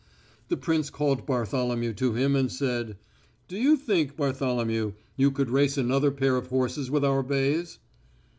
[0.47, 2.97] The prince called Bartholomew to him and said:
[3.47, 7.77] "Do you think, Bartholomew, you could race another pair of horses with our bays?"